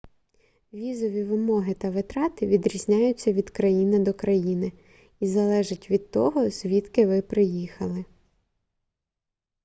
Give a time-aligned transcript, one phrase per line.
[0.73, 4.71] візові вимоги та витрати відрізняються від країни до країни
[5.19, 8.05] і залежать від того звідки ви приїхали